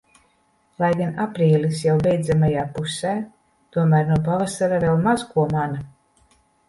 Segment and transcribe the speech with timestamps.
[0.83, 3.11] Lai gan aprīlis jau beidzamajā pusē,
[3.77, 5.85] tomēr no pavasara vēl maz ko mana.